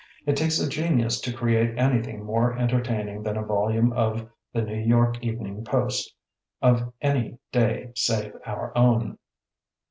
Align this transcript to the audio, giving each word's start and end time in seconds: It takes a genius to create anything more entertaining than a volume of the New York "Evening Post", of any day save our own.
It 0.25 0.35
takes 0.35 0.59
a 0.59 0.67
genius 0.67 1.21
to 1.21 1.31
create 1.31 1.77
anything 1.77 2.25
more 2.25 2.57
entertaining 2.57 3.21
than 3.21 3.37
a 3.37 3.45
volume 3.45 3.93
of 3.93 4.27
the 4.51 4.63
New 4.63 4.79
York 4.79 5.23
"Evening 5.23 5.63
Post", 5.63 6.15
of 6.59 6.91
any 7.01 7.37
day 7.51 7.91
save 7.93 8.33
our 8.43 8.75
own. 8.75 9.19